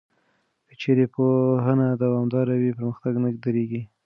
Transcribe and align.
که 0.67 0.73
چېرې 0.81 1.05
پوهنه 1.13 1.87
دوامداره 2.03 2.55
وي، 2.61 2.71
پرمختګ 2.79 3.13
نه 3.23 3.29
درېږي. 3.45 3.81